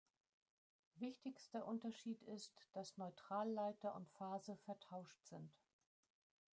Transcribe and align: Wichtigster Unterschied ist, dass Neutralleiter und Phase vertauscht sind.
Wichtigster 0.95 1.67
Unterschied 1.67 2.23
ist, 2.23 2.65
dass 2.73 2.97
Neutralleiter 2.97 3.93
und 3.93 4.09
Phase 4.09 4.57
vertauscht 4.65 5.23
sind. 5.25 5.53